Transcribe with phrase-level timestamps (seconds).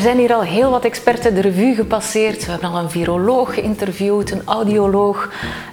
[0.00, 2.44] er zijn hier al heel wat experten de revue gepasseerd.
[2.44, 5.28] We hebben al een viroloog geïnterviewd, een audioloog,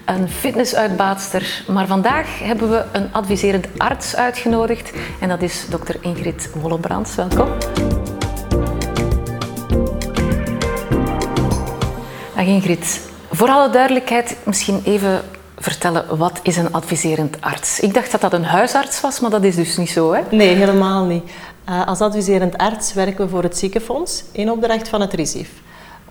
[0.05, 1.63] een fitnessuitbaatster.
[1.67, 7.15] Maar vandaag hebben we een adviserend arts uitgenodigd en dat is dokter Ingrid Wollebrands.
[7.15, 7.47] Welkom.
[12.35, 13.01] Dag Ingrid.
[13.31, 15.21] Voor alle duidelijkheid, misschien even
[15.57, 17.79] vertellen, wat is een adviserend arts?
[17.79, 20.21] Ik dacht dat dat een huisarts was, maar dat is dus niet zo, hè?
[20.31, 21.31] Nee, helemaal niet.
[21.69, 25.49] Uh, als adviserend arts werken we voor het ziekenfonds in opdracht van het RISIF.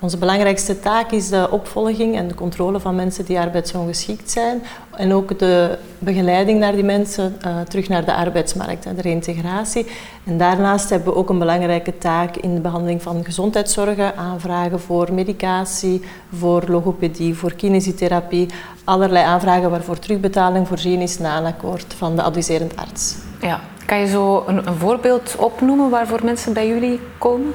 [0.01, 4.62] Onze belangrijkste taak is de opvolging en de controle van mensen die arbeidsongeschikt zijn.
[4.97, 9.87] En ook de begeleiding naar die mensen uh, terug naar de arbeidsmarkt, de reintegratie.
[10.24, 15.12] En daarnaast hebben we ook een belangrijke taak in de behandeling van gezondheidszorgen, aanvragen voor
[15.12, 16.02] medicatie,
[16.38, 18.48] voor logopedie, voor kinesietherapie.
[18.84, 23.14] Allerlei aanvragen waarvoor terugbetaling voorzien is na een akkoord van de adviserend arts.
[23.41, 23.61] Ja.
[23.86, 27.55] Kan je zo een, een voorbeeld opnoemen waarvoor mensen bij jullie komen?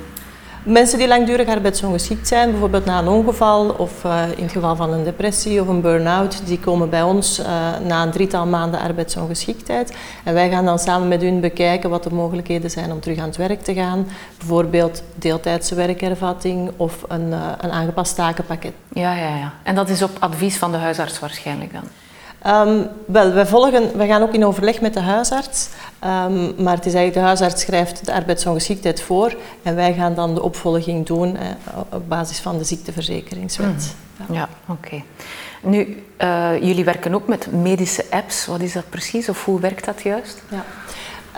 [0.64, 4.94] Mensen die langdurig arbeidsongeschikt zijn, bijvoorbeeld na een ongeval of uh, in het geval van
[4.94, 7.46] een depressie of een burn-out, die komen bij ons uh,
[7.86, 9.98] na een drietal maanden arbeidsongeschiktheid.
[10.24, 13.28] En wij gaan dan samen met hun bekijken wat de mogelijkheden zijn om terug aan
[13.28, 14.08] het werk te gaan.
[14.38, 18.74] Bijvoorbeeld deeltijdse werkervatting of een, uh, een aangepast takenpakket.
[18.94, 19.54] Ja, ja, ja.
[19.64, 21.84] En dat is op advies van de huisarts waarschijnlijk dan?
[22.48, 25.70] Um, wel, wij, volgen, wij gaan ook in overleg met de huisarts,
[26.04, 30.34] um, maar het is eigenlijk de huisarts schrijft de arbeidsongeschiktheid voor en wij gaan dan
[30.34, 31.46] de opvolging doen eh,
[31.90, 33.96] op basis van de ziekteverzekeringswet.
[34.18, 34.36] Mm.
[34.36, 35.04] Ja, ja oké.
[35.62, 38.46] Nu, uh, jullie werken ook met medische apps.
[38.46, 40.42] Wat is dat precies of hoe werkt dat juist?
[40.50, 40.64] Ja.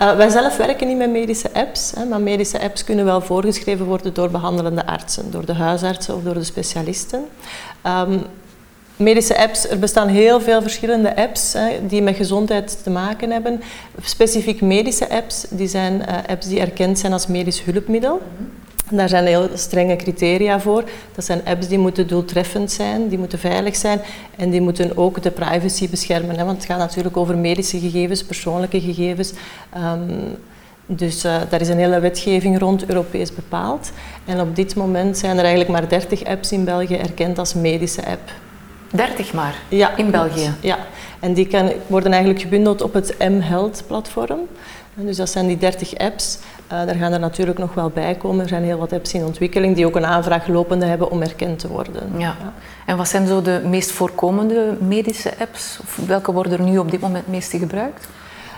[0.02, 3.86] Uh, wij zelf werken niet met medische apps, hè, maar medische apps kunnen wel voorgeschreven
[3.86, 7.26] worden door behandelende artsen, door de huisartsen of door de specialisten.
[7.86, 8.24] Um,
[8.96, 13.62] medische apps, er bestaan heel veel verschillende apps hè, die met gezondheid te maken hebben.
[14.02, 18.22] Specifiek medische apps, die zijn uh, apps die erkend zijn als medisch hulpmiddel.
[18.90, 20.84] Daar zijn heel strenge criteria voor.
[21.16, 24.02] Dat zijn apps die moeten doeltreffend zijn, die moeten veilig zijn
[24.36, 26.38] en die moeten ook de privacy beschermen.
[26.38, 29.34] Hè, want het gaat natuurlijk over medische gegevens, persoonlijke gegevens.
[29.78, 30.38] Um,
[30.86, 33.92] dus uh, daar is een hele wetgeving rond Europees bepaald.
[34.26, 38.06] En op dit moment zijn er eigenlijk maar 30 apps in België erkend als medische
[38.06, 38.32] app.
[38.94, 40.54] 30 maar ja, in België?
[40.59, 40.78] Ja,
[41.20, 44.40] en die kan, worden eigenlijk gebundeld op het M-Health-platform.
[44.94, 46.40] Dus dat zijn die 30 apps.
[46.64, 48.42] Uh, daar gaan er natuurlijk nog wel bij komen.
[48.44, 51.59] Er zijn heel wat apps in ontwikkeling die ook een aanvraag lopende hebben om erkend
[51.59, 52.12] te worden.
[52.14, 52.20] Ja.
[52.20, 52.53] ja.
[52.86, 55.80] En wat zijn zo de meest voorkomende medische apps?
[55.82, 58.08] Of welke worden er nu op dit moment het meeste gebruikt?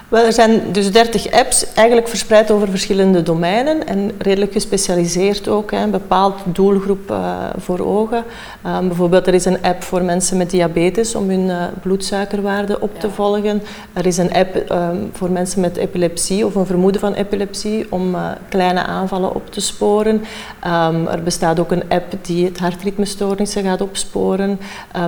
[0.08, 5.72] Wel, er zijn dus 30 apps, eigenlijk verspreid over verschillende domeinen en redelijk gespecialiseerd ook.
[5.72, 8.24] Hè, een bepaald doelgroep uh, voor ogen.
[8.66, 12.90] Um, bijvoorbeeld, er is een app voor mensen met diabetes om hun uh, bloedsuikerwaarde op
[12.94, 13.00] ja.
[13.00, 13.62] te volgen.
[13.94, 18.16] Er is een app um, voor mensen met epilepsie of een vermoeden van epilepsie om
[18.16, 20.16] uh, kleine aanvallen op te sporen.
[20.66, 24.60] Um, er bestaat ook een app die het hartritmestoornissen gaat opsporen.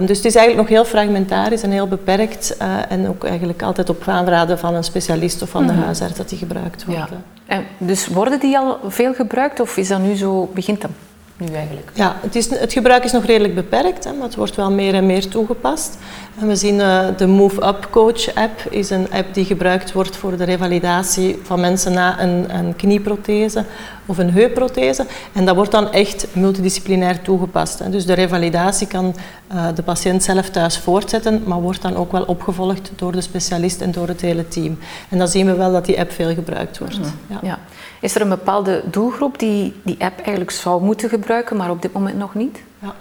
[0.05, 2.57] dus het is eigenlijk nog heel fragmentarisch en heel beperkt
[2.89, 5.81] en ook eigenlijk altijd op aanraden van een specialist of van de mhm.
[5.81, 7.23] huisarts dat die gebruikt worden.
[7.45, 7.55] Ja.
[7.55, 10.91] En dus worden die al veel gebruikt of is dat nu zo, begint dat
[11.37, 11.91] nu eigenlijk?
[11.93, 14.93] Ja, het, is, het gebruik is nog redelijk beperkt, hè, maar het wordt wel meer
[14.93, 15.97] en meer toegepast.
[16.39, 20.15] En we zien uh, de Move Up Coach app is een app die gebruikt wordt
[20.15, 23.65] voor de revalidatie van mensen na een, een knieprothese
[24.05, 25.05] of een heupprothese.
[25.33, 27.79] En dat wordt dan echt multidisciplinair toegepast.
[27.79, 27.89] Hè.
[27.89, 29.15] Dus de revalidatie kan
[29.53, 33.81] uh, de patiënt zelf thuis voortzetten, maar wordt dan ook wel opgevolgd door de specialist
[33.81, 34.77] en door het hele team.
[35.09, 36.97] En dan zien we wel dat die app veel gebruikt wordt.
[36.97, 37.39] Mm ja.
[37.41, 37.59] ja.
[37.99, 41.93] Is er een bepaalde doelgroep die die app eigenlijk zou moeten gebruiken, maar op dit
[41.93, 42.57] moment nog niet?
[42.79, 42.93] Ja.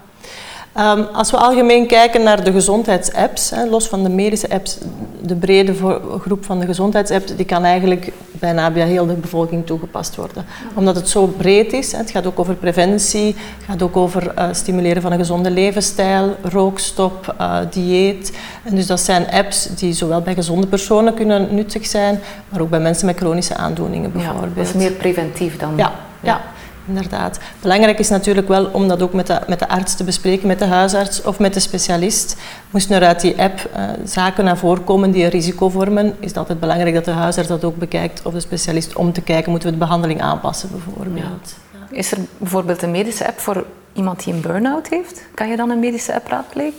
[0.78, 4.78] Um, als we algemeen kijken naar de gezondheidsapps, hè, los van de medische apps,
[5.20, 5.74] de brede
[6.20, 10.44] groep van de gezondheidsapps, die kan eigenlijk bijna bij heel de bevolking toegepast worden.
[10.74, 11.92] Omdat het zo breed is.
[11.92, 15.50] Hè, het gaat ook over preventie, het gaat ook over uh, stimuleren van een gezonde
[15.50, 18.38] levensstijl, rookstop, uh, dieet.
[18.62, 22.70] En dus dat zijn apps die zowel bij gezonde personen kunnen nuttig zijn, maar ook
[22.70, 24.54] bij mensen met chronische aandoeningen bijvoorbeeld.
[24.54, 25.72] Ja, dat is meer preventief dan.
[25.76, 25.92] ja.
[26.22, 26.40] ja
[26.86, 27.38] inderdaad.
[27.60, 30.58] Belangrijk is natuurlijk wel om dat ook met de, met de arts te bespreken, met
[30.58, 32.36] de huisarts of met de specialist.
[32.70, 36.28] Moesten er uit die app uh, zaken naar voren komen die een risico vormen, is
[36.28, 39.50] het altijd belangrijk dat de huisarts dat ook bekijkt of de specialist om te kijken,
[39.50, 41.54] moeten we de behandeling aanpassen bijvoorbeeld.
[41.72, 41.96] Ja.
[41.96, 45.22] Is er bijvoorbeeld een medische app voor iemand die een burn-out heeft?
[45.34, 46.78] Kan je dan een medische app raadplegen?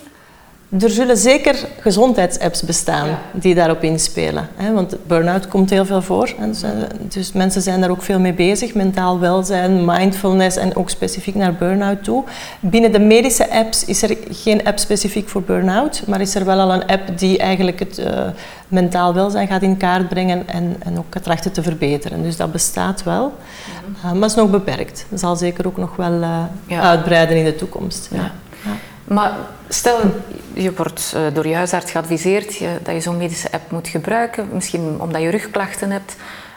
[0.69, 4.49] Er zullen zeker gezondheidsapps bestaan die daarop inspelen.
[4.55, 4.73] Hè?
[4.73, 6.33] Want burn-out komt heel veel voor.
[6.39, 6.69] Dus, eh,
[6.99, 8.73] dus, mensen zijn daar ook veel mee bezig.
[8.73, 12.23] Mentaal welzijn, mindfulness en ook specifiek naar burn-out toe.
[12.59, 16.03] Binnen de medische apps is er geen app specifiek voor burn-out.
[16.07, 18.27] Maar is er wel al een app die eigenlijk het uh,
[18.67, 22.23] mentaal welzijn gaat in kaart brengen en, en ook trachten te verbeteren.
[22.23, 23.33] Dus dat bestaat wel.
[24.05, 25.05] Uh, maar is nog beperkt.
[25.09, 26.19] Dat zal zeker ook nog wel
[26.65, 26.81] ja.
[26.81, 28.09] uitbreiden in de toekomst.
[29.07, 29.37] Maar
[29.69, 29.99] stel,
[30.53, 35.01] je wordt uh, door je huisarts geadviseerd dat je zo'n medische app moet gebruiken, misschien
[35.01, 36.15] omdat je rugklachten hebt.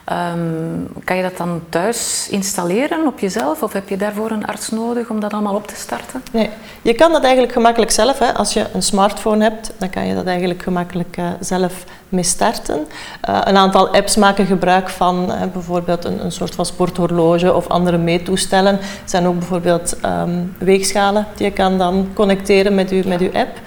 [0.09, 4.71] Um, kan je dat dan thuis installeren op jezelf of heb je daarvoor een arts
[4.71, 6.23] nodig om dat allemaal op te starten?
[6.33, 6.51] Nee,
[6.83, 8.19] je kan dat eigenlijk gemakkelijk zelf.
[8.19, 8.35] Hè.
[8.35, 12.87] Als je een smartphone hebt, dan kan je dat eigenlijk gemakkelijk uh, zelf mee starten.
[13.29, 17.67] Uh, een aantal apps maken gebruik van uh, bijvoorbeeld een, een, soort van sporthorloge of
[17.69, 18.73] andere meettoestellen.
[18.79, 23.33] Er zijn ook bijvoorbeeld um, weegschalen die je kan dan connecteren met je, met uw
[23.33, 23.59] app.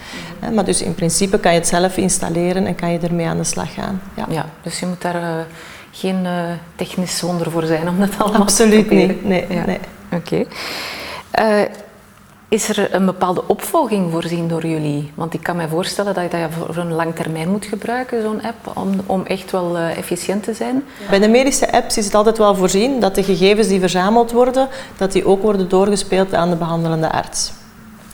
[0.53, 3.44] Maar dus in principe kan je het zelf installeren en kan je ermee aan de
[3.44, 4.01] slag gaan.
[4.15, 5.45] Ja, ja dus je moet daar
[5.95, 6.31] geen uh,
[6.75, 9.25] technisch wonder voor zijn om dat allemaal Absoluut te niet.
[9.25, 9.66] Nee, ja.
[9.66, 9.80] nee.
[10.12, 10.45] Oké.
[11.31, 11.62] Okay.
[11.63, 11.69] Uh,
[12.48, 15.12] is er een bepaalde opvolging voorzien door jullie?
[15.16, 18.42] Want ik kan me voorstellen dat je dat voor een lang termijn moet gebruiken, zo'n
[18.44, 20.84] app, om, om echt wel uh, efficiënt te zijn.
[21.10, 24.68] Bij de medische apps is het altijd wel voorzien dat de gegevens die verzameld worden,
[24.98, 27.51] dat die ook worden doorgespeeld aan de behandelende arts.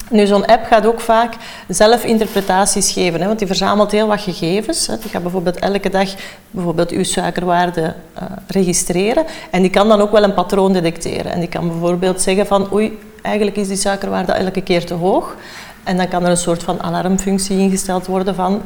[0.10, 1.34] Nu, zo'n app gaat ook vaak
[1.68, 4.88] zelf interpretaties geven, hè, want die verzamelt heel wat gegevens.
[4.88, 4.98] Hè.
[4.98, 6.10] Die gaat bijvoorbeeld elke dag
[6.52, 11.32] bijvoorbeeld uw suikerwaarde uh, registreren en die kan dan ook wel een patroon detecteren.
[11.32, 15.36] En die kan bijvoorbeeld zeggen van oei, eigenlijk is die suikerwaarde elke keer te hoog.
[15.84, 18.62] En dan kan er een soort van alarmfunctie ingesteld worden van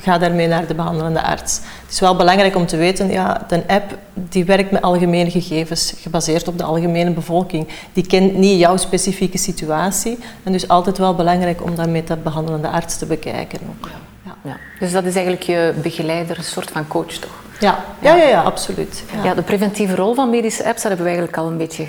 [0.00, 1.56] ga daarmee naar de behandelende arts.
[1.56, 5.94] Het is wel belangrijk om te weten, ja, de app die werkt met algemene gegevens,
[6.00, 7.68] gebaseerd op de algemene bevolking.
[7.92, 10.18] Die kent niet jouw specifieke situatie.
[10.42, 13.58] En dus altijd wel belangrijk om dat met de behandelende arts te bekijken.
[13.68, 13.88] Ook.
[13.88, 14.34] Ja.
[14.42, 14.56] Ja.
[14.80, 17.44] Dus dat is eigenlijk je begeleider, een soort van coach toch?
[17.60, 19.02] Ja, ja, ja, ja absoluut.
[19.22, 19.34] Ja.
[19.34, 21.86] de preventieve rol van medische apps, dat hebben we eigenlijk al een beetje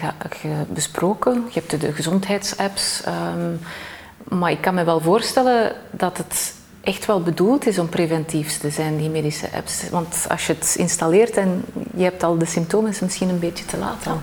[0.68, 1.34] besproken.
[1.34, 3.04] Je hebt de gezondheidsapps.
[3.08, 3.60] Um,
[4.40, 6.54] maar ik kan me wel voorstellen dat het
[6.88, 9.90] echt wel bedoeld is om preventief te zijn, die medische apps.
[9.90, 13.40] Want als je het installeert en je hebt al de symptomen, is het misschien een
[13.40, 14.20] beetje te laat dan.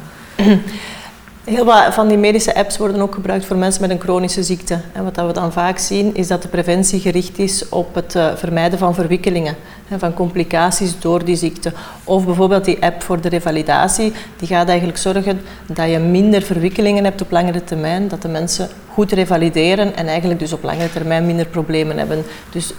[1.45, 4.81] Heel wat van die medische apps worden ook gebruikt voor mensen met een chronische ziekte.
[4.93, 8.35] En wat we dan vaak zien, is dat de preventie gericht is op het eh,
[8.37, 9.57] vermijden van verwikkelingen,
[9.99, 11.73] van complicaties door die ziekte.
[12.05, 17.05] Of bijvoorbeeld die app voor de revalidatie, die gaat eigenlijk zorgen dat je minder verwikkelingen
[17.05, 21.27] hebt op langere termijn, dat de mensen goed revalideren en eigenlijk dus op langere termijn
[21.27, 22.25] minder problemen hebben.
[22.51, 22.73] Dus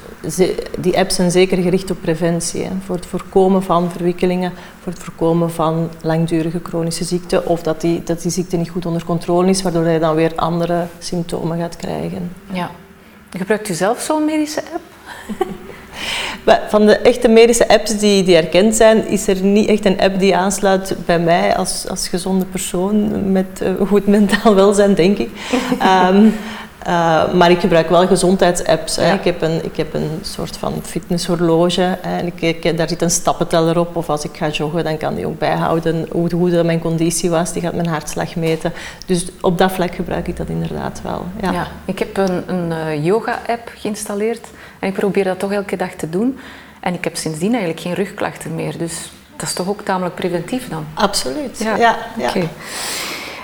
[0.78, 5.52] die apps zijn zeker gericht op preventie, voor het voorkomen van verwikkelingen, voor het voorkomen
[5.52, 9.62] van langdurige chronische ziekte of dat die, dat die ziekte niet goed onder controle is,
[9.62, 12.32] waardoor je dan weer andere symptomen gaat krijgen.
[12.52, 12.72] Ja.
[13.38, 14.84] Gebruikt u zelf zo'n medische app?
[16.70, 20.20] Van de echte medische apps die, die erkend zijn, is er niet echt een app
[20.20, 25.30] die aansluit bij mij als, als gezonde persoon met uh, goed mentaal welzijn, denk ik.
[26.12, 26.34] um,
[26.88, 28.96] uh, maar ik gebruik wel gezondheidsapps.
[28.96, 29.14] Ja.
[29.14, 31.98] Ik, heb een, ik heb een soort van fitnesshorloge.
[32.02, 33.96] En ik, ik, daar zit een stappenteller op.
[33.96, 37.54] Of als ik ga joggen, dan kan die ook bijhouden hoe, hoe mijn conditie was.
[37.54, 38.74] Die gaat mijn hartslag meten.
[39.06, 41.26] Dus op dat vlak gebruik ik dat inderdaad wel.
[41.42, 41.52] Ja.
[41.52, 44.48] ja ik heb een, een uh, yoga-app geïnstalleerd.
[44.80, 46.40] En ik probeer dat toch elke dag te doen.
[46.80, 48.78] En ik heb sindsdien eigenlijk geen rugklachten meer.
[48.78, 50.86] Dus dat is toch ook tamelijk preventief dan?
[50.94, 51.76] Absoluut, ja.
[51.76, 52.32] ja, ja.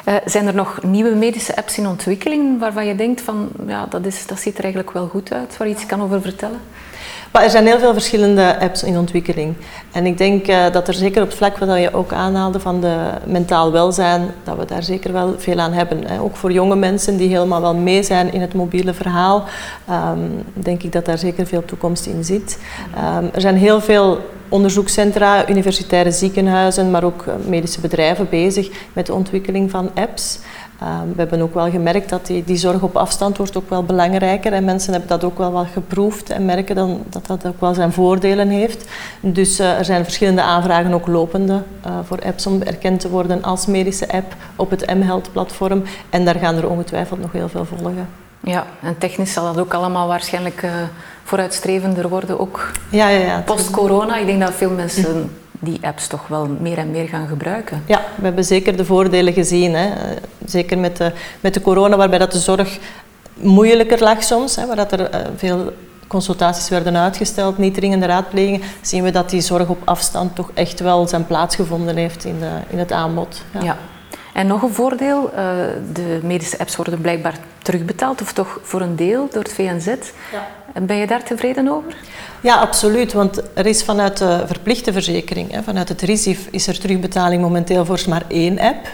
[0.08, 4.06] Uh, zijn er nog nieuwe medische apps in ontwikkeling waarvan je denkt van ja, dat,
[4.06, 6.60] is, dat ziet er eigenlijk wel goed uit, waar je iets kan over vertellen?
[7.32, 9.56] Er zijn heel veel verschillende apps in ontwikkeling.
[9.92, 12.82] En ik denk uh, dat er zeker op het vlak wat je ook aanhaalde van
[12.82, 16.08] de mentaal welzijn, dat we daar zeker wel veel aan hebben.
[16.08, 16.20] Hè.
[16.20, 19.44] Ook voor jonge mensen die helemaal wel mee zijn in het mobiele verhaal,
[19.90, 22.60] um, denk ik dat daar zeker veel toekomst in zit.
[23.18, 24.20] Um, er zijn heel veel
[24.52, 30.40] onderzoekscentra, universitaire ziekenhuizen, maar ook eh, medische bedrijven bezig met de ontwikkeling van apps.
[30.80, 34.54] Ehm, we hebben ook wel gemerkt dat die, zorg op afstand wordt ook wel belangrijker
[34.54, 37.74] en mensen hebben dat ook wel wat geproefd en merken dan dat dat ook wel
[37.74, 38.90] zijn voordelen heeft.
[39.20, 43.44] Dus uh, er zijn verschillende aanvragen ook lopende uh, voor apps om erkend te worden
[43.44, 48.08] als medische app op het mHealth-platform en daar gaan er ongetwijfeld nog heel veel volgen.
[48.44, 50.72] Ja, en technisch zal dat ook allemaal waarschijnlijk uh,
[51.24, 54.18] vooruitstrevender worden, ook ja, ja, ja, post-corona.
[54.18, 57.84] Ik denk dat veel mensen die apps toch wel meer en meer gaan gebruiken.
[57.86, 59.74] Ja, we hebben zeker de voordelen gezien.
[59.74, 59.90] Hè.
[60.46, 62.80] Zeker met de, met de corona, waarbij dat de zorg
[63.34, 65.74] moeilijker lag soms, hè, waar dat er uh, veel
[66.08, 70.80] consultaties werden uitgesteld, niet dringende raadplegingen, zien we dat die zorg op afstand toch echt
[70.80, 73.42] wel zijn plaats gevonden heeft in, de, in het aanbod.
[73.62, 73.78] Ja.
[74.34, 75.46] En nog een voordeel, eh,
[75.94, 79.86] de medische apps worden blijkbaar terugbetaald, of toch voor een deel door het VNZ.
[79.86, 80.82] Ja.
[80.82, 81.96] Ben je daar tevreden over?
[82.42, 83.14] Ja, absoluut.
[83.14, 88.02] Want er is vanuit de verplichte verzekering, vanuit het RISIF, is er terugbetaling momenteel voor
[88.08, 88.88] maar één app.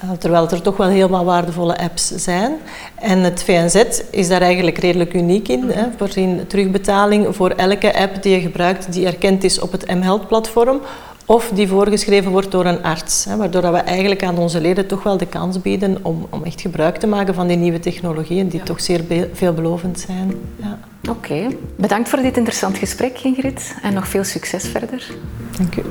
[0.00, 2.52] Eh, terwijl er toch wel helemaal waardevolle apps zijn.
[2.94, 5.70] En het VNZ is daar eigenlijk redelijk uniek in.
[5.70, 10.80] Hè, voorzien terugbetaling voor elke app die je gebruikt die erkend is op het mHealth-platform
[11.26, 13.24] of die voorgeschreven wordt door een arts.
[13.24, 16.60] Hè, waardoor we eigenlijk aan onze leden toch wel de kans bieden om, om echt
[16.60, 20.34] gebruik te maken van die nieuwe technologieën die toch zeer veelbelovend zijn.
[20.56, 20.78] Ja.
[21.10, 25.06] Oké, bedankt voor dit interessant gesprek Ingrid en nog veel succes verder.
[25.56, 25.82] Dank u.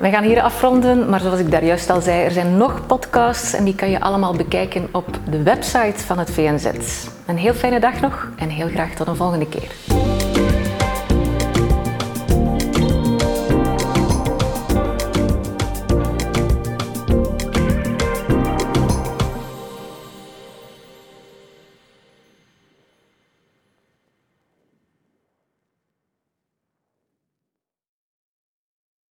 [0.00, 3.52] We gaan hier afronden, maar zoals ik daar juist al zei, er zijn nog podcasts
[3.52, 6.66] en die kan je allemaal bekijken op de website van het VNZ.
[7.26, 9.89] Een heel fijne dag nog en heel graag tot een volgende keer.